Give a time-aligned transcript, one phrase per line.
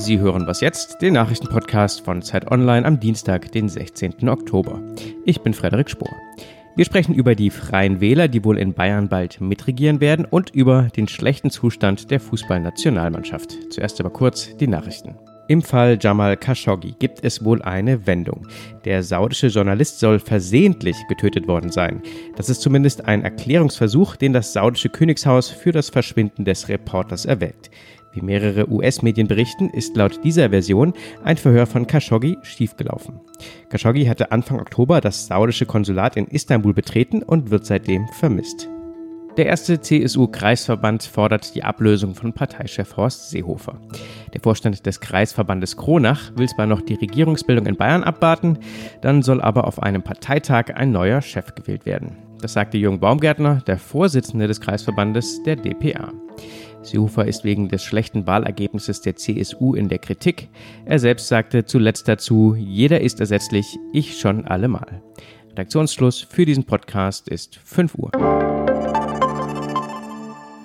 [0.00, 4.30] Sie hören was jetzt, den Nachrichtenpodcast von Zeit Online am Dienstag, den 16.
[4.30, 4.80] Oktober.
[5.26, 6.08] Ich bin Frederik Spohr.
[6.74, 10.88] Wir sprechen über die Freien Wähler, die wohl in Bayern bald mitregieren werden und über
[10.96, 13.70] den schlechten Zustand der Fußballnationalmannschaft.
[13.70, 15.16] Zuerst aber kurz die Nachrichten.
[15.48, 18.46] Im Fall Jamal Khashoggi gibt es wohl eine Wendung.
[18.84, 22.02] Der saudische Journalist soll versehentlich getötet worden sein.
[22.36, 27.68] Das ist zumindest ein Erklärungsversuch, den das saudische Königshaus für das Verschwinden des Reporters erwägt.
[28.12, 33.20] Wie mehrere US-Medien berichten, ist laut dieser Version ein Verhör von Khashoggi schiefgelaufen.
[33.68, 38.68] Khashoggi hatte Anfang Oktober das saudische Konsulat in Istanbul betreten und wird seitdem vermisst.
[39.36, 43.80] Der erste CSU-Kreisverband fordert die Ablösung von Parteichef Horst Seehofer.
[44.34, 48.58] Der Vorstand des Kreisverbandes Kronach will zwar noch die Regierungsbildung in Bayern abwarten,
[49.02, 52.16] dann soll aber auf einem Parteitag ein neuer Chef gewählt werden.
[52.40, 56.12] Das sagte Jürgen Baumgärtner, der Vorsitzende des Kreisverbandes der DPA.
[56.82, 60.48] Seehofer ist wegen des schlechten Wahlergebnisses der CSU in der Kritik.
[60.86, 65.02] Er selbst sagte zuletzt dazu, jeder ist ersetzlich, ich schon allemal.
[65.50, 68.10] Redaktionsschluss für diesen Podcast ist 5 Uhr.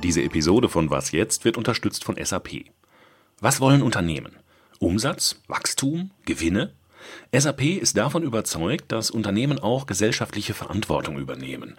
[0.03, 2.65] Diese Episode von Was jetzt wird unterstützt von SAP.
[3.41, 4.37] Was wollen Unternehmen?
[4.79, 6.73] Umsatz, Wachstum, Gewinne?
[7.31, 11.75] SAP ist davon überzeugt, dass Unternehmen auch gesellschaftliche Verantwortung übernehmen.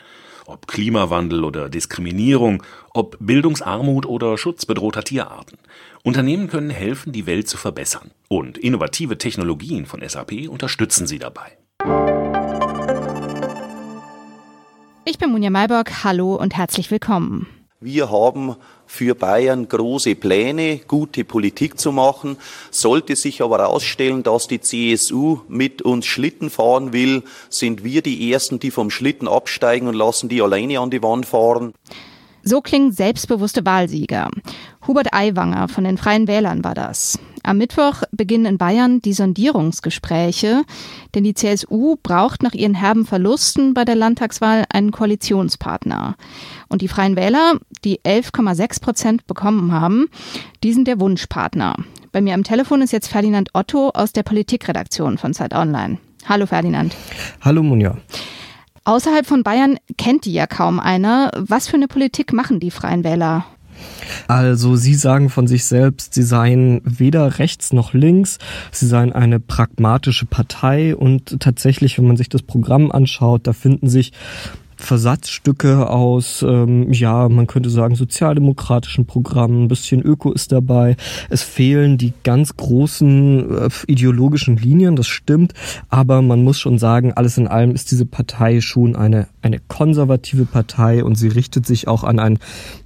[0.46, 2.62] Ob Klimawandel oder Diskriminierung,
[2.94, 5.58] ob Bildungsarmut oder Schutz bedrohter Tierarten.
[6.04, 8.12] Unternehmen können helfen, die Welt zu verbessern.
[8.28, 11.56] Und innovative Technologien von SAP unterstützen sie dabei.
[15.04, 16.04] Ich bin Munja Mayborg.
[16.04, 17.46] Hallo und herzlich willkommen.
[17.80, 22.38] Wir haben für Bayern große Pläne, gute Politik zu machen.
[22.70, 28.32] Sollte sich aber herausstellen, dass die CSU mit uns Schlitten fahren will, sind wir die
[28.32, 31.74] Ersten, die vom Schlitten absteigen und lassen die alleine an die Wand fahren.
[32.42, 34.30] So klingen selbstbewusste Wahlsieger.
[34.86, 37.18] Hubert Aiwanger von den Freien Wählern war das.
[37.46, 40.64] Am Mittwoch beginnen in Bayern die Sondierungsgespräche,
[41.14, 46.16] denn die CSU braucht nach ihren herben Verlusten bei der Landtagswahl einen Koalitionspartner.
[46.68, 50.08] Und die Freien Wähler, die 11,6 Prozent bekommen haben,
[50.64, 51.76] die sind der Wunschpartner.
[52.10, 55.98] Bei mir am Telefon ist jetzt Ferdinand Otto aus der Politikredaktion von Zeit Online.
[56.28, 56.96] Hallo Ferdinand.
[57.42, 57.96] Hallo Munja.
[58.82, 61.30] Außerhalb von Bayern kennt die ja kaum einer.
[61.36, 63.44] Was für eine Politik machen die Freien Wähler?
[64.28, 68.38] Also Sie sagen von sich selbst, Sie seien weder rechts noch links,
[68.72, 70.96] Sie seien eine pragmatische Partei.
[70.96, 74.12] Und tatsächlich, wenn man sich das Programm anschaut, da finden sich
[74.86, 80.96] Versatzstücke aus, ähm, ja, man könnte sagen, sozialdemokratischen Programmen, ein bisschen Öko ist dabei.
[81.28, 85.52] Es fehlen die ganz großen äh, ideologischen Linien, das stimmt,
[85.88, 90.46] aber man muss schon sagen, alles in allem ist diese Partei schon eine, eine konservative
[90.46, 92.38] Partei und sie richtet sich auch an ein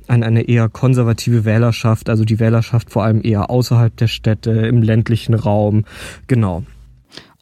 [0.08, 4.82] an eine eher konservative Wählerschaft, also die Wählerschaft vor allem eher außerhalb der Städte, im
[4.82, 5.84] ländlichen Raum.
[6.26, 6.64] Genau.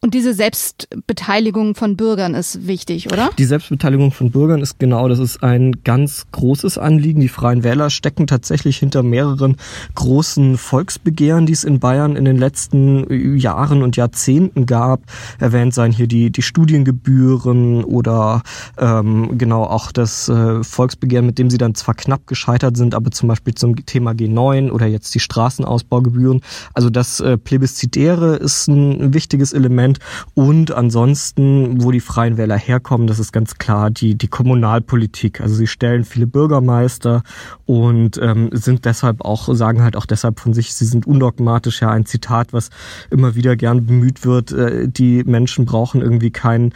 [0.01, 3.31] Und diese Selbstbeteiligung von Bürgern ist wichtig, oder?
[3.37, 7.21] Die Selbstbeteiligung von Bürgern ist genau, das ist ein ganz großes Anliegen.
[7.21, 9.57] Die Freien Wähler stecken tatsächlich hinter mehreren
[9.97, 15.01] großen Volksbegehren, die es in Bayern in den letzten Jahren und Jahrzehnten gab.
[15.41, 18.43] Erwähnt seien hier die, die Studiengebühren oder
[18.79, 23.11] ähm, genau auch das äh, Volksbegehren, mit dem sie dann zwar knapp gescheitert sind, aber
[23.11, 26.41] zum Beispiel zum Thema G9 oder jetzt die Straßenausbaugebühren.
[26.73, 29.99] Also das äh, Plebiszitäre ist ein wichtiges Element Prozent.
[30.35, 35.41] Und ansonsten, wo die Freien Wähler herkommen, das ist ganz klar die, die Kommunalpolitik.
[35.41, 37.23] Also sie stellen viele Bürgermeister
[37.67, 41.81] und ähm, sind deshalb auch, sagen halt auch deshalb von sich, sie sind undogmatisch.
[41.81, 42.71] Ja, ein Zitat, was
[43.11, 44.53] immer wieder gern bemüht wird.
[44.53, 46.73] Äh, die Menschen brauchen irgendwie kein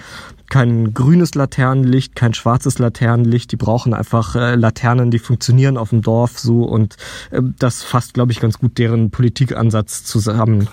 [0.51, 3.51] kein grünes Laternenlicht, kein schwarzes Laternenlicht.
[3.53, 6.97] Die brauchen einfach äh, Laternen, die funktionieren auf dem Dorf so und
[7.31, 10.69] äh, das fasst, glaube ich, ganz gut deren Politikansatz zusammen.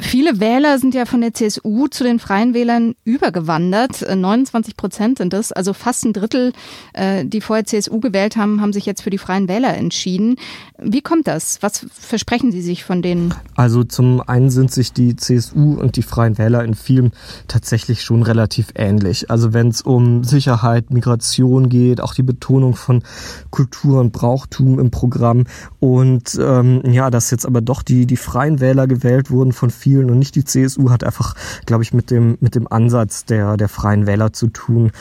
[0.00, 4.06] Viele Wähler sind ja von der CSU zu den Freien Wählern übergewandert.
[4.08, 6.52] 29 Prozent sind es, also fast ein Drittel,
[6.92, 10.36] äh, die vorher CSU gewählt haben, haben sich jetzt für die Freien Wähler entschieden.
[10.78, 11.58] Wie kommt das?
[11.62, 13.34] Was versprechen Sie sich von denen?
[13.56, 17.10] Also zum einen sind sich die CSU und die Freien Wähler in vielen
[17.48, 19.32] tatsächlich schon relativ ähnlich.
[19.32, 23.02] Also wenn es um Sicherheit, Migration geht, auch die Betonung von
[23.50, 25.44] Kultur und Brauchtum im Programm
[25.80, 29.87] und ähm, ja, dass jetzt aber doch die, die Freien Wähler gewählt wurden von vielen
[29.88, 33.56] vielen und nicht die CSU hat einfach, glaube ich, mit dem, mit dem Ansatz der,
[33.56, 34.92] der Freien Wähler zu tun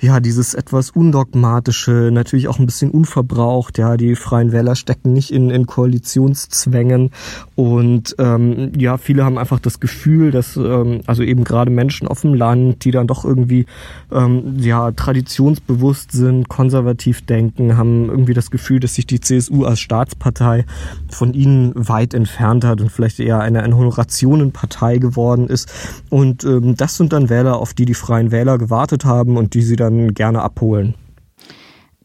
[0.00, 3.76] ja, dieses etwas undogmatische, natürlich auch ein bisschen unverbraucht.
[3.76, 7.10] Ja, die Freien Wähler stecken nicht in, in Koalitionszwängen
[7.54, 12.22] und ähm, ja, viele haben einfach das Gefühl, dass ähm, also eben gerade Menschen auf
[12.22, 13.66] dem Land, die dann doch irgendwie
[14.10, 19.80] ähm, ja traditionsbewusst sind, konservativ denken, haben irgendwie das Gefühl, dass sich die CSU als
[19.80, 20.64] Staatspartei
[21.10, 25.70] von ihnen weit entfernt hat und vielleicht eher eine, eine Honorationenpartei geworden ist.
[26.08, 29.62] Und ähm, das sind dann Wähler, auf die die Freien Wähler gewartet haben und die
[29.62, 30.94] sie dann gerne abholen.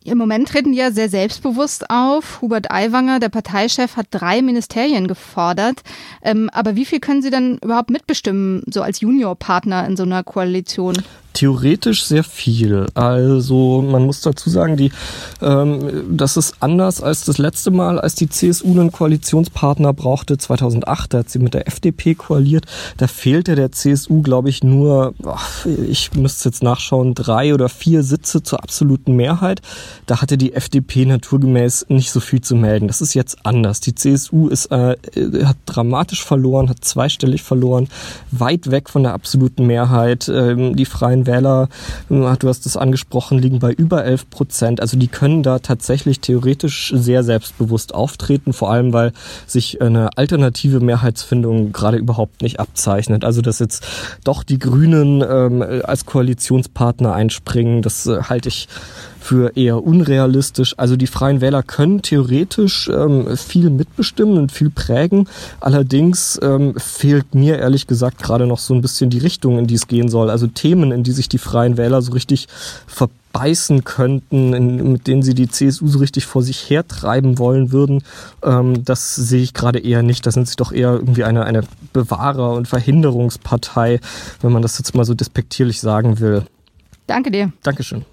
[0.06, 2.40] Im Moment treten die ja sehr selbstbewusst auf.
[2.42, 5.82] Hubert Aiwanger, der Parteichef, hat drei Ministerien gefordert.
[6.22, 10.24] Ähm, aber wie viel können Sie denn überhaupt mitbestimmen, so als Juniorpartner in so einer
[10.24, 10.96] Koalition?
[11.36, 12.88] Theoretisch sehr viel.
[12.96, 14.92] Also man muss dazu sagen, die,
[15.42, 20.38] ähm, das ist anders als das letzte Mal, als die CSU einen Koalitionspartner brauchte.
[20.38, 22.66] 2008 da hat sie mit der FDP koaliert.
[22.98, 28.04] Da fehlte der CSU, glaube ich, nur, ach, ich müsste jetzt nachschauen, drei oder vier
[28.04, 29.62] Sitze zur absoluten Mehrheit.
[30.06, 32.88] Da hatte die FDP naturgemäß nicht so viel zu melden.
[32.88, 33.82] Das ist jetzt anders.
[33.82, 34.96] Die CSU ist, äh,
[35.44, 37.90] hat dramatisch verloren, hat zweistellig verloren,
[38.32, 40.30] weit weg von der absoluten Mehrheit.
[40.30, 41.70] Ähm, die Freien Wähler,
[42.10, 44.82] äh, du hast es angesprochen, liegen bei über 11 Prozent.
[44.82, 49.12] Also die können da tatsächlich theoretisch sehr selbstbewusst auftreten, vor allem weil
[49.48, 53.24] sich eine alternative Mehrheitsfindung gerade überhaupt nicht abzeichnet.
[53.24, 53.86] Also dass jetzt
[54.24, 58.68] doch die Grünen ähm, als Koalitionspartner einspringen, das äh, halte ich
[59.26, 60.76] für eher unrealistisch.
[60.78, 65.28] Also die Freien Wähler können theoretisch ähm, viel mitbestimmen und viel prägen.
[65.60, 69.74] Allerdings ähm, fehlt mir ehrlich gesagt gerade noch so ein bisschen die Richtung, in die
[69.74, 70.30] es gehen soll.
[70.30, 72.48] Also Themen, in die sich die Freien Wähler so richtig
[72.86, 78.04] verbeißen könnten, in, mit denen sie die CSU so richtig vor sich hertreiben wollen würden,
[78.44, 80.28] ähm, das sehe ich gerade eher nicht.
[80.28, 81.64] Da sind sie doch eher irgendwie eine, eine
[81.94, 84.02] Bewahrer- und Verhinderungspartei,
[84.42, 86.44] wenn man das jetzt mal so despektierlich sagen will.
[87.08, 87.52] Danke dir.
[87.64, 88.06] Dankeschön.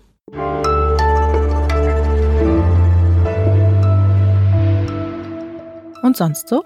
[6.12, 6.62] Und sonst so?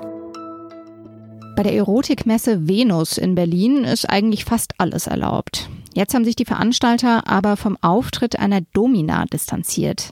[1.54, 5.70] Bei der Erotikmesse Venus in Berlin ist eigentlich fast alles erlaubt.
[5.94, 10.10] Jetzt haben sich die Veranstalter aber vom Auftritt einer Domina distanziert.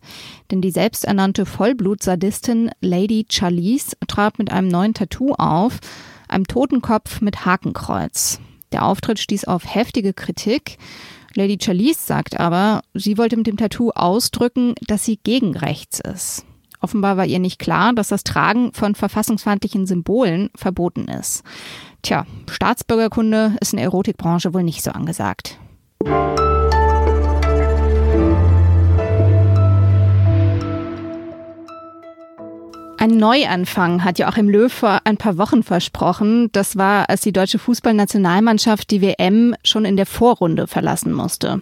[0.53, 5.81] Denn die selbsternannte Vollblutsadistin Lady Charlize trat mit einem neuen Tattoo auf,
[6.29, 8.39] einem Totenkopf mit Hakenkreuz.
[8.71, 10.79] Der Auftritt stieß auf heftige Kritik.
[11.35, 16.47] Lady Charlize sagt aber, sie wollte mit dem Tattoo ausdrücken, dass sie gegen rechts ist.
[16.85, 21.43] Offenbar war ihr nicht klar, dass das Tragen von verfassungsfeindlichen Symbolen verboten ist.
[22.03, 25.59] Tja, Staatsbürgerkunde ist in der Erotikbranche wohl nicht so angesagt.
[33.05, 36.49] Ein Neuanfang hat Joachim Löw vor ein paar Wochen versprochen.
[36.53, 41.61] Das war, als die deutsche Fußballnationalmannschaft die WM schon in der Vorrunde verlassen musste.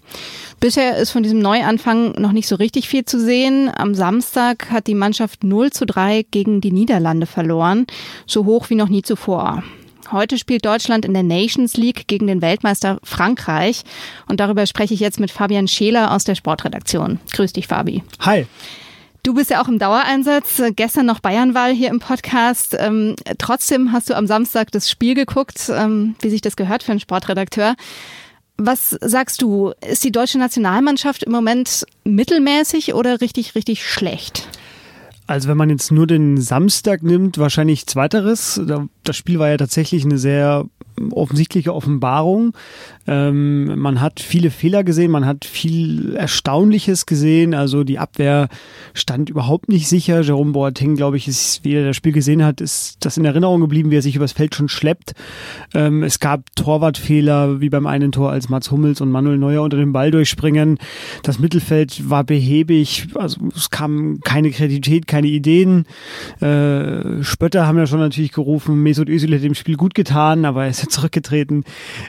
[0.61, 3.69] Bisher ist von diesem Neuanfang noch nicht so richtig viel zu sehen.
[3.75, 7.88] Am Samstag hat die Mannschaft 0 zu 3 gegen die Niederlande verloren,
[8.25, 9.65] so hoch wie noch nie zuvor.
[10.12, 13.83] Heute spielt Deutschland in der Nations League gegen den Weltmeister Frankreich.
[14.29, 17.19] Und darüber spreche ich jetzt mit Fabian Scheler aus der Sportredaktion.
[17.33, 18.05] Grüß dich, Fabi.
[18.21, 18.47] Hi.
[19.25, 20.61] Du bist ja auch im Dauereinsatz.
[20.75, 22.77] Gestern noch Bayernwahl hier im Podcast.
[22.77, 26.91] Ähm, trotzdem hast du am Samstag das Spiel geguckt, ähm, wie sich das gehört für
[26.91, 27.77] einen Sportredakteur.
[28.57, 29.75] Was sagst du?
[29.89, 34.49] Ist die deutsche Nationalmannschaft im Moment mittelmäßig oder richtig, richtig schlecht?
[35.29, 38.61] Also wenn man jetzt nur den Samstag nimmt, wahrscheinlich zweiteres.
[39.04, 40.66] Das Spiel war ja tatsächlich eine sehr
[41.10, 42.54] offensichtliche Offenbarung.
[43.06, 47.54] Ähm, man hat viele Fehler gesehen, man hat viel Erstaunliches gesehen.
[47.54, 48.49] Also die Abwehr
[48.94, 50.20] stand überhaupt nicht sicher.
[50.20, 53.61] Jerome Boateng, glaube ich, ist, wie er das Spiel gesehen hat, ist das in Erinnerung
[53.61, 55.14] geblieben, wie er sich übers Feld schon schleppt.
[55.75, 59.78] Ähm, es gab Torwartfehler, wie beim einen Tor, als Mats Hummels und Manuel Neuer unter
[59.78, 60.78] dem Ball durchspringen.
[61.23, 65.87] Das Mittelfeld war behäbig, also es kam keine Kreativität, keine Ideen.
[66.40, 70.64] Äh, Spötter haben ja schon natürlich gerufen, Mesut Özil hat dem Spiel gut getan, aber
[70.64, 71.64] er ist ja zurückgetreten.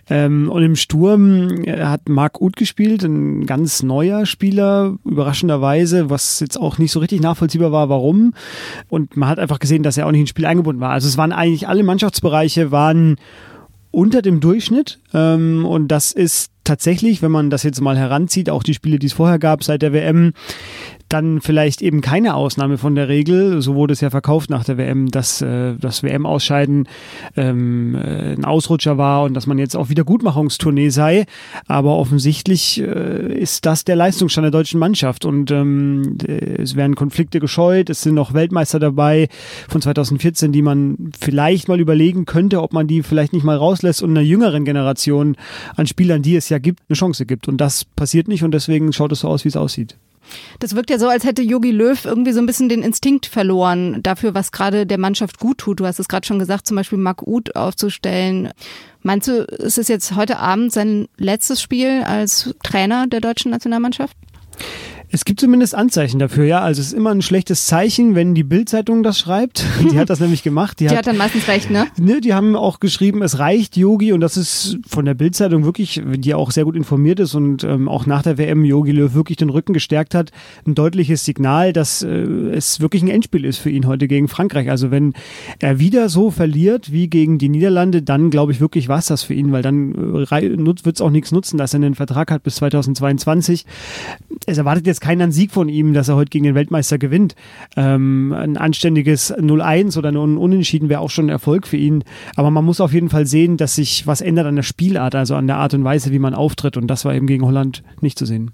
[0.10, 6.42] Ähm, und im Sturm äh, hat Marc Uth gespielt, ein ganz neuer Spieler, überraschenderweise, was
[6.42, 8.34] jetzt auch nicht so richtig nachvollziehbar war, warum.
[8.90, 10.90] Und man hat einfach gesehen, dass er auch nicht ins Spiel eingebunden war.
[10.90, 13.16] Also es waren eigentlich alle Mannschaftsbereiche waren
[13.92, 15.00] unter dem Durchschnitt.
[15.14, 19.08] Ähm, und das ist tatsächlich, wenn man das jetzt mal heranzieht, auch die Spiele, die
[19.08, 20.34] es vorher gab seit der WM,
[21.14, 23.62] dann vielleicht eben keine Ausnahme von der Regel.
[23.62, 26.88] So wurde es ja verkauft nach der WM, dass äh, das WM-Ausscheiden
[27.38, 31.26] ähm, äh, ein Ausrutscher war und dass man jetzt auf Wiedergutmachungstournee sei.
[31.68, 37.40] Aber offensichtlich äh, ist das der Leistungsstand der deutschen Mannschaft und ähm, es werden Konflikte
[37.40, 37.90] gescheut.
[37.92, 39.30] Es sind noch Weltmeister dabei
[39.70, 44.02] von 2014, die man vielleicht mal überlegen könnte, ob man die vielleicht nicht mal rauslässt
[44.02, 45.36] und einer jüngeren Generation
[45.76, 47.48] an Spielern, die es ja gibt, eine Chance gibt.
[47.48, 49.96] Und das passiert nicht und deswegen schaut es so aus, wie es aussieht.
[50.60, 54.02] Das wirkt ja so, als hätte Yogi Löw irgendwie so ein bisschen den Instinkt verloren
[54.04, 55.80] dafür, was gerade der Mannschaft gut tut.
[55.80, 58.52] Du hast es gerade schon gesagt, zum Beispiel Marc Uth aufzustellen.
[59.02, 64.16] Meinst du, ist es jetzt heute Abend sein letztes Spiel als Trainer der deutschen Nationalmannschaft?
[65.14, 66.62] Es gibt zumindest Anzeichen dafür, ja.
[66.62, 69.64] Also es ist immer ein schlechtes Zeichen, wenn die Bildzeitung das schreibt.
[69.92, 70.80] Die hat das nämlich gemacht.
[70.80, 71.86] Die, die hat, hat, dann meistens recht, ne?
[72.00, 76.02] Ne, die haben auch geschrieben, es reicht Yogi und das ist von der Bildzeitung wirklich,
[76.04, 79.38] die auch sehr gut informiert ist und ähm, auch nach der WM Yogi Löw wirklich
[79.38, 80.32] den Rücken gestärkt hat,
[80.66, 84.72] ein deutliches Signal, dass äh, es wirklich ein Endspiel ist für ihn heute gegen Frankreich.
[84.72, 85.14] Also wenn
[85.60, 89.36] er wieder so verliert wie gegen die Niederlande, dann glaube ich wirklich was das für
[89.36, 92.56] ihn, weil dann äh, wird es auch nichts nutzen, dass er einen Vertrag hat bis
[92.56, 93.68] 2022.
[94.48, 97.36] Es erwartet jetzt keinen Sieg von ihm, dass er heute gegen den Weltmeister gewinnt.
[97.76, 102.06] Ähm, ein anständiges 0-1 oder ein Unentschieden wäre auch schon ein Erfolg für ihn.
[102.38, 105.36] Aber man muss auf jeden Fall sehen, dass sich was ändert an der Spielart, also
[105.36, 106.78] an der Art und Weise, wie man auftritt.
[106.78, 108.52] Und das war eben gegen Holland nicht zu sehen.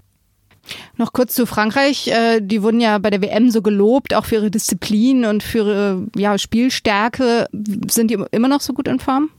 [0.98, 2.08] Noch kurz zu Frankreich.
[2.08, 5.60] Äh, die wurden ja bei der WM so gelobt, auch für ihre Disziplin und für
[5.60, 7.48] ihre ja, Spielstärke.
[7.90, 9.30] Sind die immer noch so gut in Form?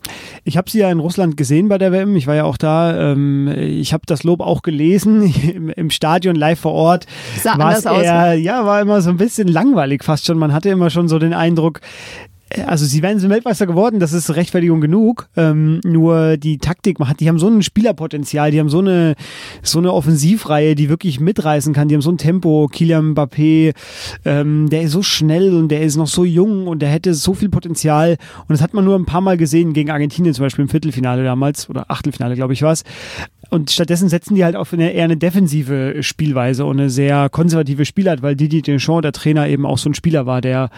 [0.45, 2.17] Ich habe sie ja in Russland gesehen bei der WM.
[2.17, 3.13] Ich war ja auch da.
[3.13, 7.07] Ähm, ich habe das Lob auch gelesen im Stadion live vor Ort.
[7.43, 8.39] Sah anders eher, aus.
[8.41, 10.39] Ja, war immer so ein bisschen langweilig fast schon.
[10.39, 11.81] Man hatte immer schon so den Eindruck,
[12.67, 15.29] also sie werden Weltmeister geworden, das ist Rechtfertigung genug.
[15.37, 19.15] Ähm, nur die Taktik, man hat, die haben so ein Spielerpotenzial, die haben so eine
[19.63, 21.89] so eine Offensivreihe, die wirklich mitreißen kann.
[21.89, 22.69] Die haben so ein Tempo.
[22.73, 23.75] Kylian Mbappé,
[24.25, 27.35] ähm, der ist so schnell und der ist noch so jung und der hätte so
[27.35, 28.17] viel Potenzial.
[28.41, 31.23] Und das hat man nur ein paar Mal gesehen gegen Argentinien zum Beispiel im Viertelfinale
[31.23, 32.85] damals oder Achtelfinale, glaube ich, war es.
[33.51, 37.85] Und stattdessen setzen die halt auf eine eher eine defensive Spielweise und eine sehr konservative
[37.85, 40.71] Spielart, weil Didier Deschamps, der Trainer, eben auch so ein Spieler war, der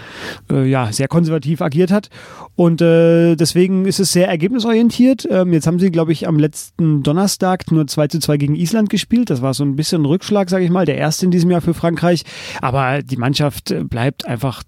[0.51, 2.09] äh, ja sehr konservativ agiert hat.
[2.57, 5.29] Und äh, deswegen ist es sehr ergebnisorientiert.
[5.31, 8.91] Ähm, jetzt haben sie, glaube ich, am letzten Donnerstag nur 2 zu 2 gegen Island
[8.91, 9.31] gespielt.
[9.31, 11.61] Das war so ein bisschen ein Rückschlag, sage ich mal, der erste in diesem Jahr
[11.61, 12.25] für Frankreich.
[12.61, 14.63] Aber die Mannschaft bleibt einfach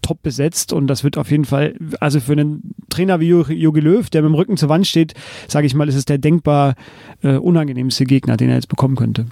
[0.00, 4.08] top besetzt und das wird auf jeden Fall, also für einen Trainer wie Jogi Löw,
[4.10, 5.14] der mit dem Rücken zur Wand steht,
[5.48, 6.74] sage ich mal, ist es der denkbar
[7.22, 9.26] äh, unangenehmste Gegner, den er jetzt bekommen könnte.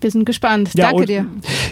[0.00, 0.70] Wir sind gespannt.
[0.74, 1.26] Ja, Danke dir.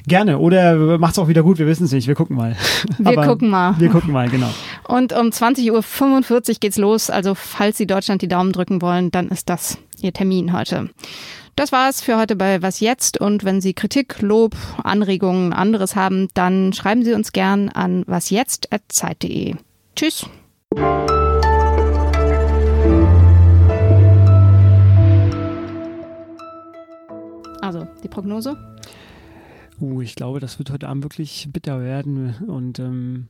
[0.06, 0.38] Gerne.
[0.38, 1.58] Oder macht es auch wieder gut.
[1.58, 2.08] Wir wissen es nicht.
[2.08, 2.56] Wir gucken mal.
[2.98, 3.74] Wir Aber gucken mal.
[3.78, 4.48] Wir gucken mal, genau.
[4.88, 7.10] Und um 20.45 Uhr geht's los.
[7.10, 10.90] Also, falls Sie Deutschland die Daumen drücken wollen, dann ist das Ihr Termin heute.
[11.56, 13.20] Das war's für heute bei Was Jetzt?
[13.20, 19.54] Und wenn Sie Kritik, Lob, Anregungen, anderes haben, dann schreiben Sie uns gern an wasjetzt.zeit.de.
[19.94, 20.26] Tschüss.
[28.04, 28.56] Die Prognose?
[29.80, 32.34] Uh, ich glaube, das wird heute Abend wirklich bitter werden.
[32.46, 33.28] Und ähm,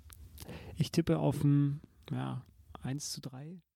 [0.76, 2.42] ich tippe auf ein ja,
[2.82, 3.62] 1 zu 3.